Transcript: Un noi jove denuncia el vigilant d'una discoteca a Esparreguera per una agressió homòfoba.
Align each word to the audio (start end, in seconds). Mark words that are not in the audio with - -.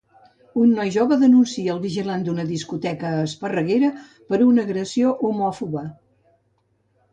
Un 0.59 0.69
noi 0.77 0.93
jove 0.95 1.17
denuncia 1.23 1.69
el 1.73 1.81
vigilant 1.83 2.23
d'una 2.29 2.47
discoteca 2.53 3.13
a 3.19 3.21
Esparreguera 3.27 3.93
per 4.33 4.41
una 4.49 4.67
agressió 4.67 5.15
homòfoba. 5.31 5.87